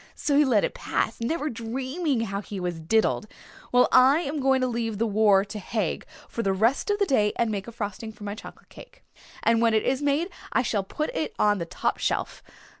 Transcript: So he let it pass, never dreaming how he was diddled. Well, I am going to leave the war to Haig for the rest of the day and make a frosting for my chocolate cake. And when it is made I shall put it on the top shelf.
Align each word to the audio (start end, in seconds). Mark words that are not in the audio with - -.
So 0.15 0.35
he 0.35 0.43
let 0.43 0.63
it 0.63 0.73
pass, 0.73 1.21
never 1.21 1.47
dreaming 1.47 2.21
how 2.21 2.41
he 2.41 2.59
was 2.59 2.79
diddled. 2.79 3.27
Well, 3.71 3.87
I 3.91 4.21
am 4.21 4.39
going 4.39 4.59
to 4.61 4.67
leave 4.67 4.97
the 4.97 5.05
war 5.05 5.45
to 5.45 5.59
Haig 5.59 6.07
for 6.27 6.41
the 6.41 6.53
rest 6.53 6.89
of 6.89 6.97
the 6.97 7.05
day 7.05 7.33
and 7.35 7.51
make 7.51 7.67
a 7.67 7.71
frosting 7.71 8.11
for 8.11 8.23
my 8.23 8.33
chocolate 8.33 8.69
cake. 8.69 9.03
And 9.43 9.61
when 9.61 9.75
it 9.75 9.83
is 9.83 10.01
made 10.01 10.29
I 10.51 10.63
shall 10.63 10.83
put 10.83 11.11
it 11.15 11.35
on 11.37 11.59
the 11.59 11.67
top 11.67 11.99
shelf. 11.99 12.41